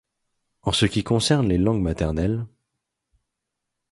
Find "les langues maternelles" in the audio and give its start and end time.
1.47-2.47